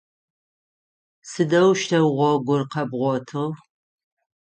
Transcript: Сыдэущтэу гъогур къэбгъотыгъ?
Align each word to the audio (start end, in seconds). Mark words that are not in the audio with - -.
Сыдэущтэу 1.29 2.07
гъогур 2.17 2.61
къэбгъотыгъ? 2.71 3.47